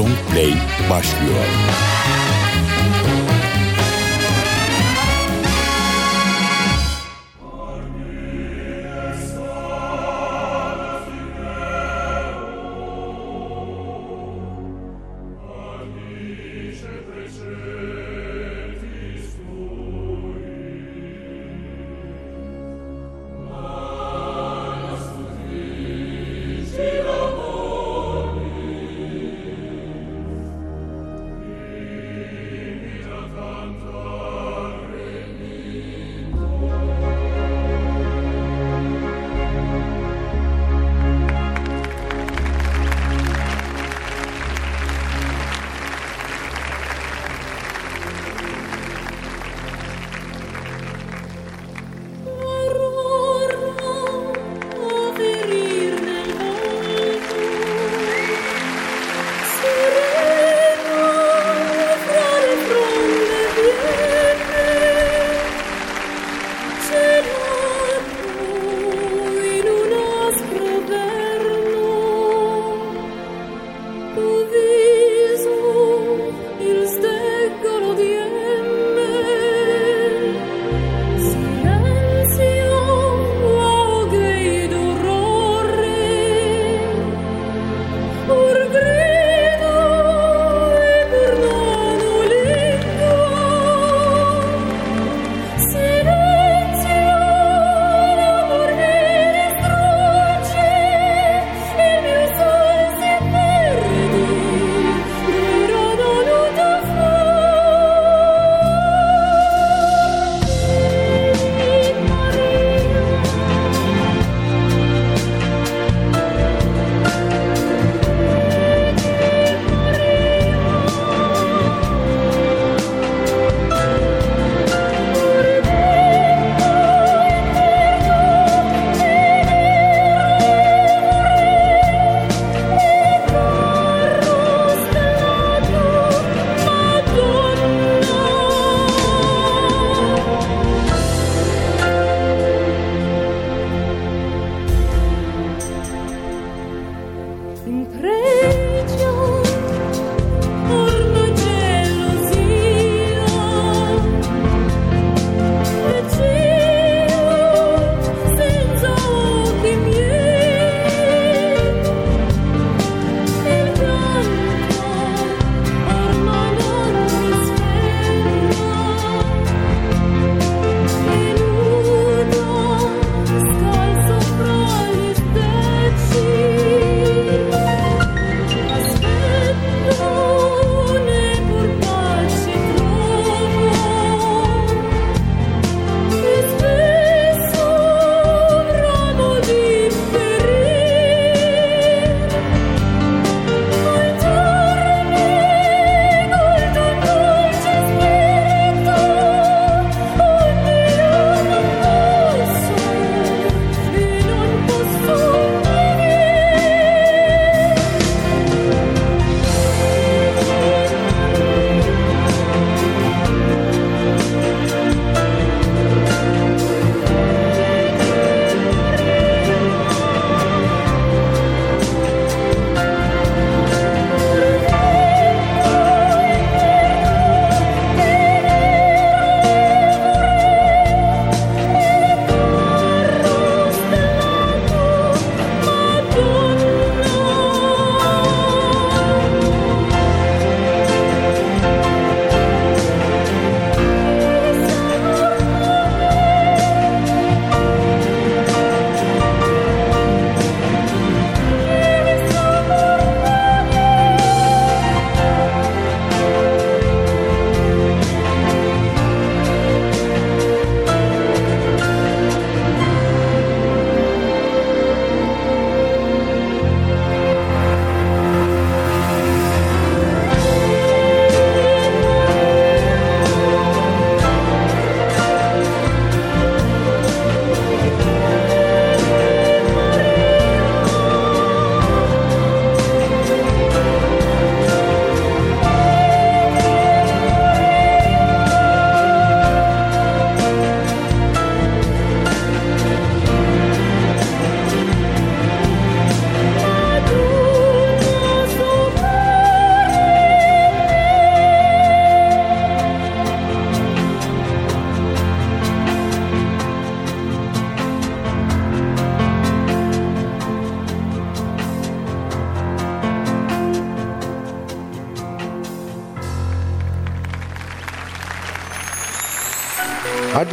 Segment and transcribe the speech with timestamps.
[0.00, 0.54] Long Play
[0.90, 1.89] başlıyor.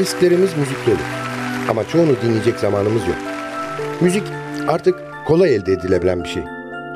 [0.07, 0.95] Hard disklerimiz müzik dolu.
[1.69, 3.17] Ama çoğunu dinleyecek zamanımız yok.
[4.01, 4.23] Müzik
[4.67, 4.95] artık
[5.25, 6.43] kolay elde edilebilen bir şey.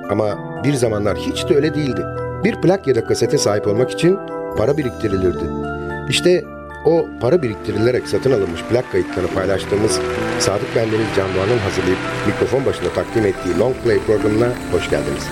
[0.10, 2.02] Ama bir zamanlar hiç de öyle değildi.
[2.44, 4.20] Bir plak ya da kasete sahip olmak için
[4.58, 5.44] para biriktirilirdi.
[6.10, 6.44] İşte
[6.86, 10.00] o para biriktirilerek satın alınmış plak kayıtlarını paylaştığımız
[10.40, 15.24] Sadık Bendeniz Can Doğan'ın hazırlayıp mikrofon başında takdim ettiği Long Play programına hoş geldiniz.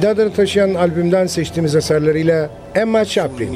[0.00, 3.52] kendi adını taşıyan albümden seçtiğimiz eserleriyle Emma Chaplin.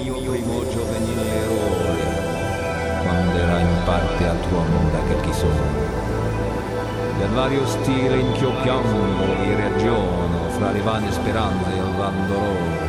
[7.20, 12.88] Del vario stile inchiocchiando e ragiono fra le vane speranze e il van dolore,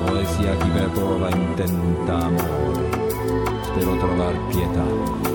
[0.00, 2.84] poesia chi per prova intenta amore,
[3.66, 5.33] spero trovar pietà.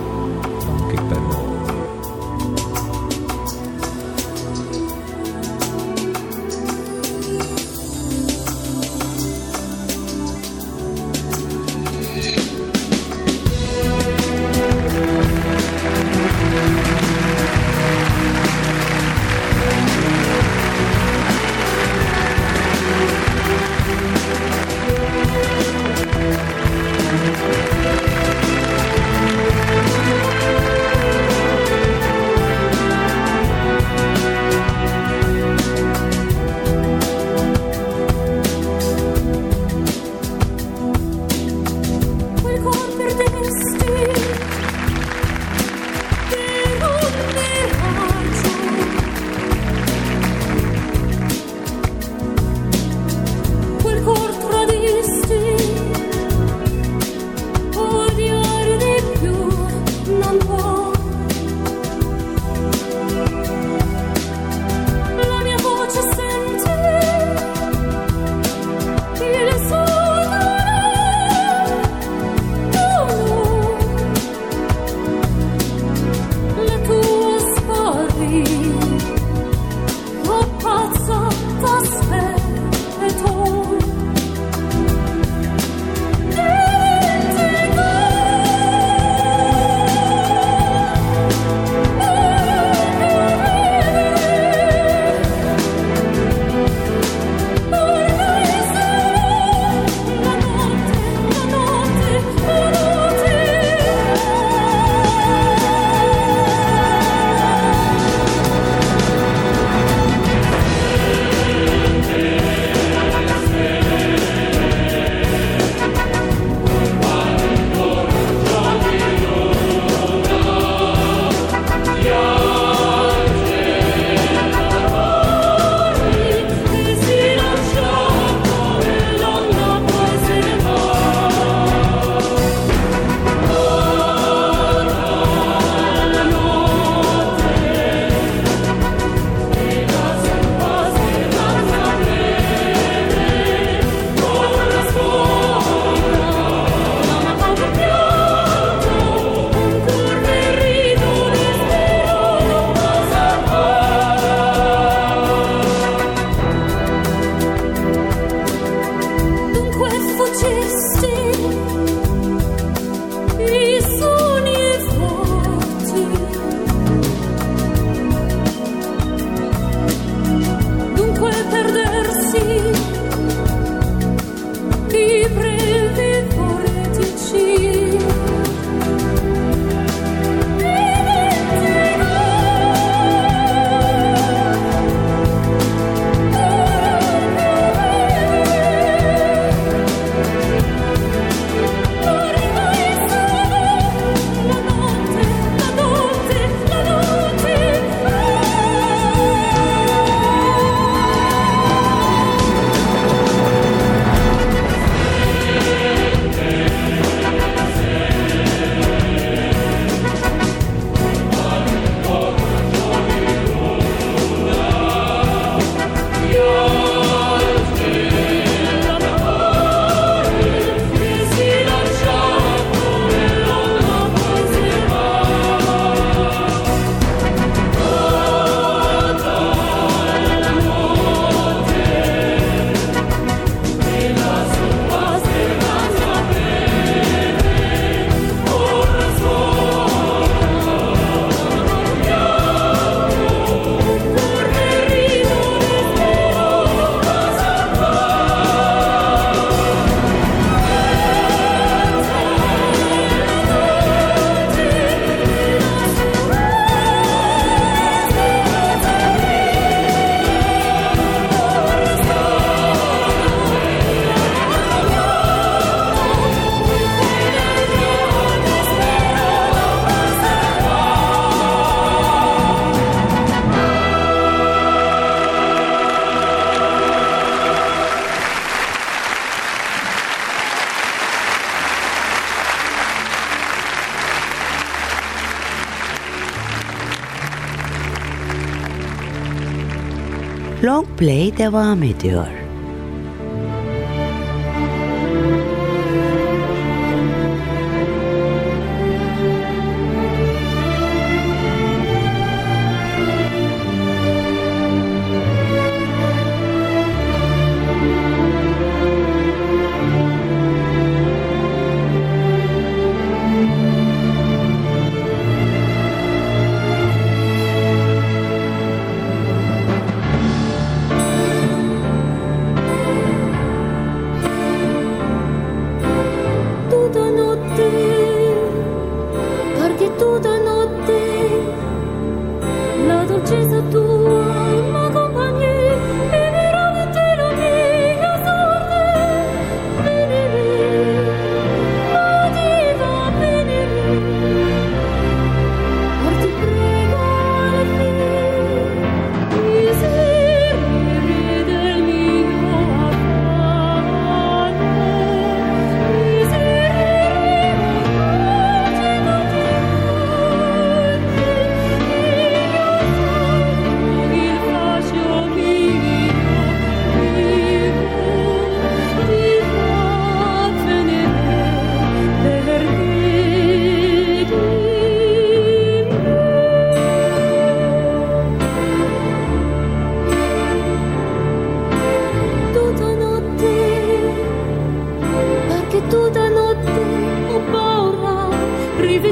[290.63, 292.38] Long Play devam ediyor.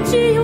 [0.09, 0.43] 只有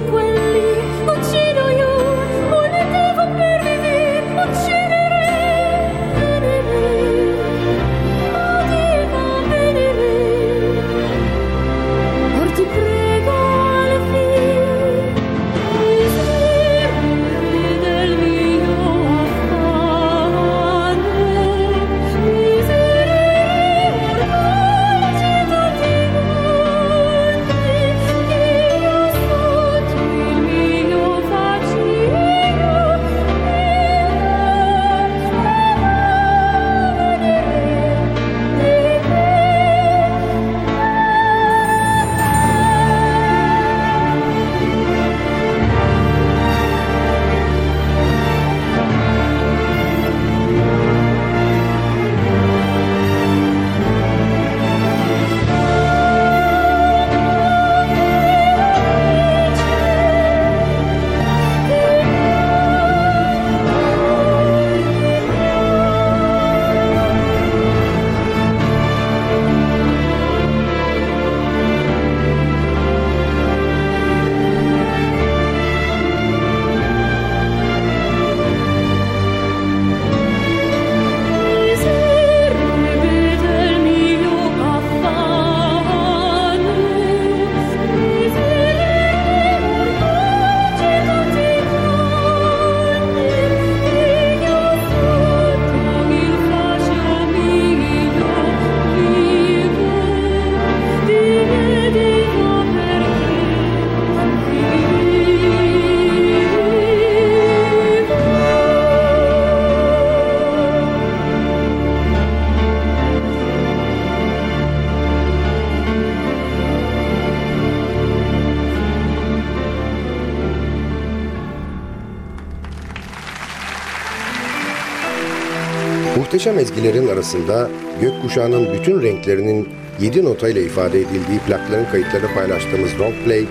[126.43, 127.69] Muhteşem ezgilerin arasında
[128.01, 129.69] gökkuşağının bütün renklerinin
[130.01, 133.45] 7 notayla ifade edildiği plakların kayıtlarını paylaştığımız Long Play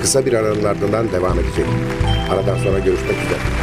[0.00, 1.66] kısa bir aranın ardından devam edecek.
[2.30, 3.55] Aradan sonra görüşmek üzere.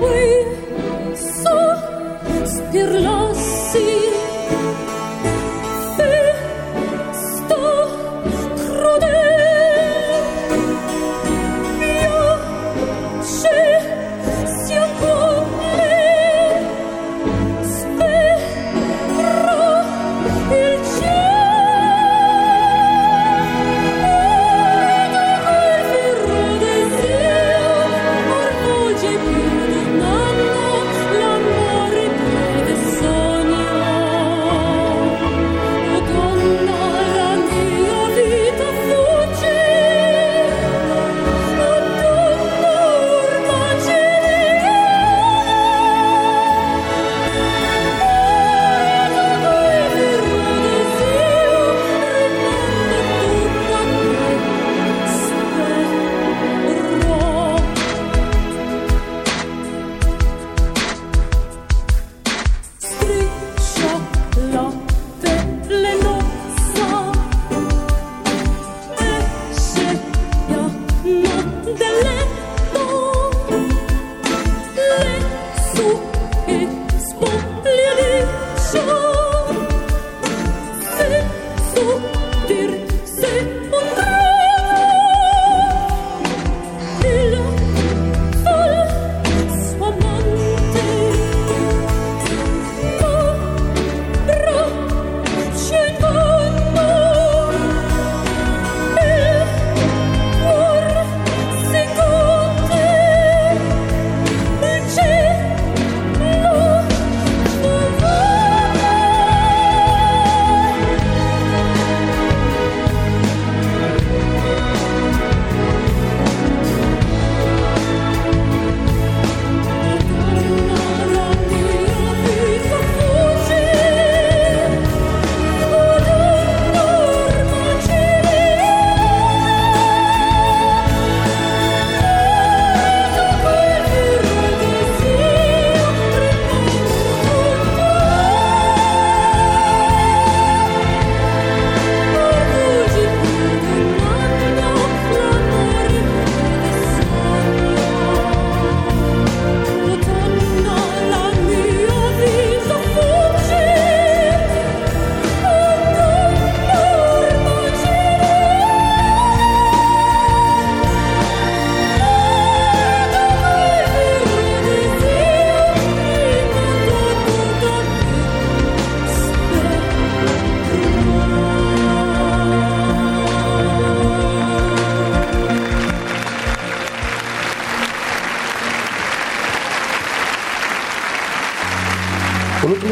[0.00, 0.43] 回忆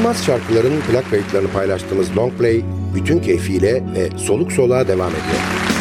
[0.03, 2.63] Unutulmaz şarkıların plak kayıtlarını paylaştığımız Long Play
[2.95, 5.72] bütün keyfiyle ve soluk soluğa devam ediyor.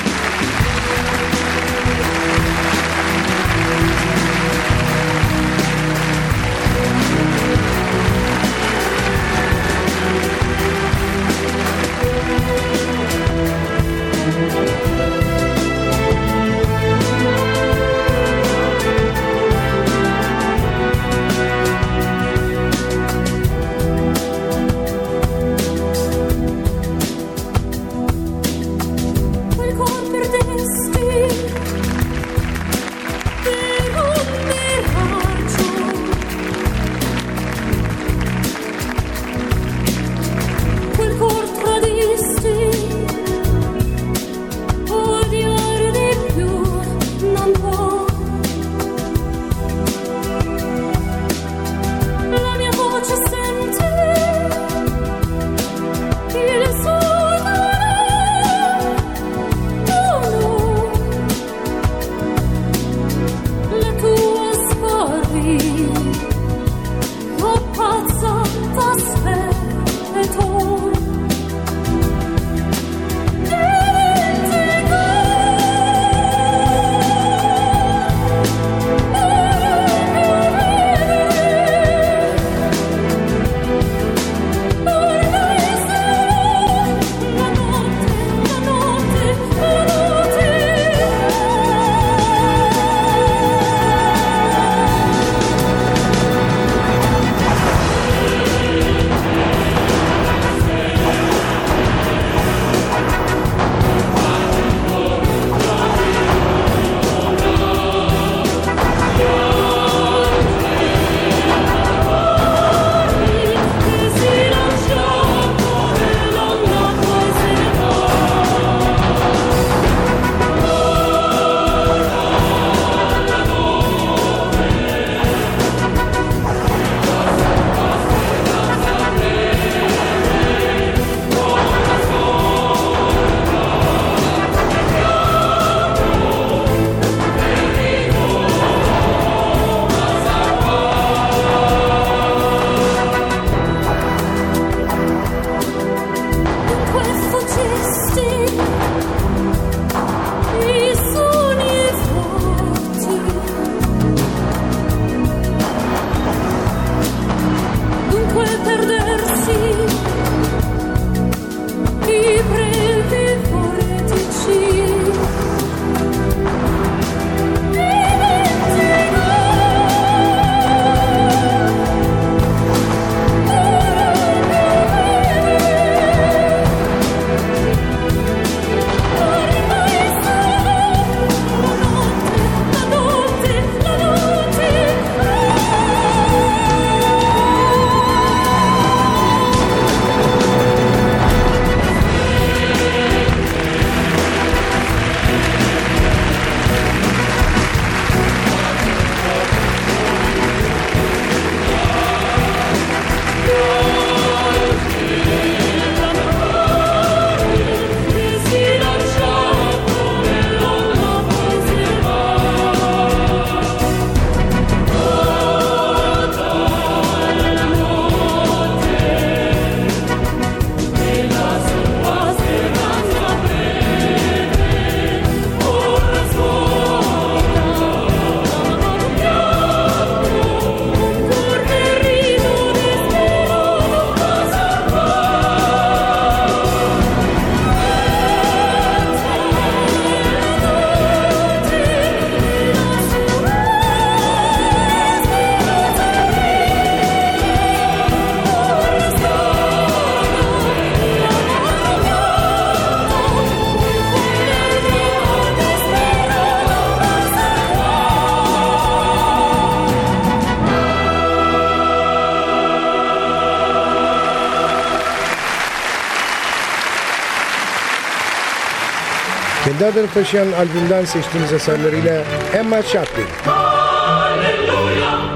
[269.81, 273.25] Dadır Taşıyan albümden seçtiğimiz eserleriyle Emma Chaplin.
[273.45, 275.30] Hallelujah.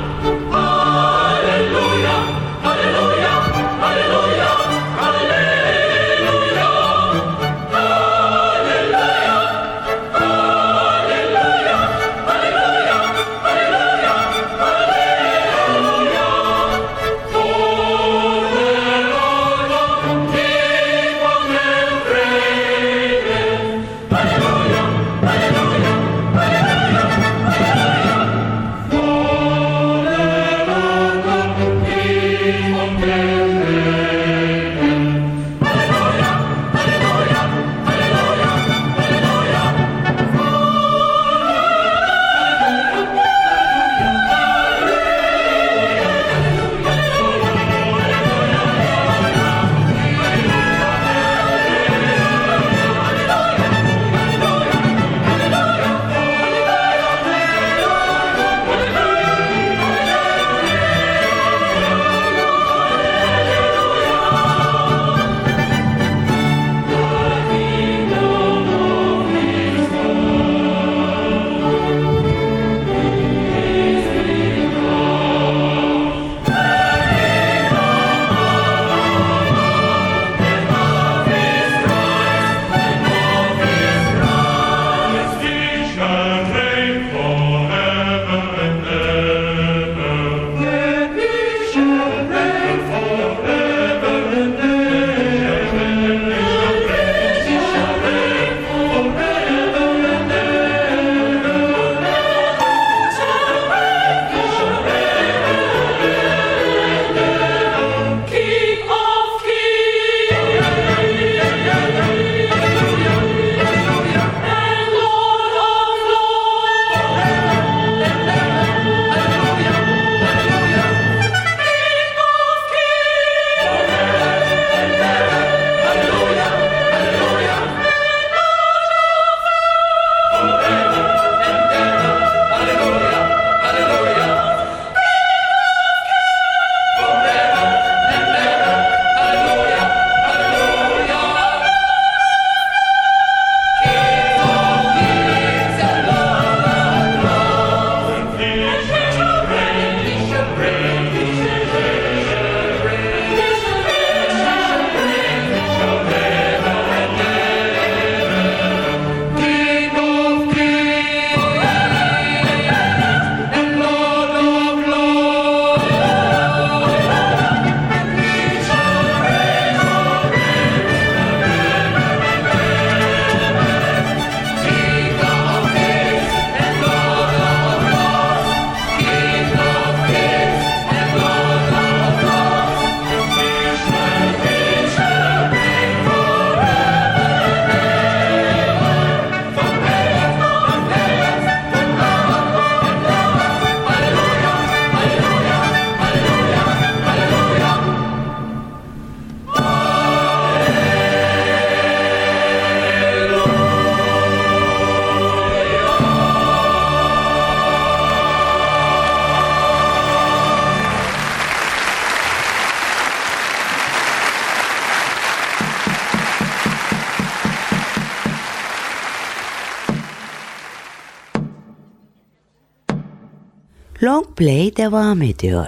[224.36, 225.68] Play devam ediyor.